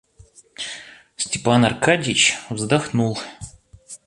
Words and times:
Степан 1.15 1.63
Аркадьич 1.63 2.35
вздохнул. 2.49 3.19